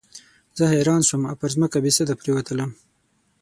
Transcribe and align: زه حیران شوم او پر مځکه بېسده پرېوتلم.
زه 0.57 0.63
حیران 0.73 1.01
شوم 1.07 1.21
او 1.29 1.35
پر 1.41 1.51
مځکه 1.59 1.77
بېسده 1.83 2.13
پرېوتلم. 2.21 2.69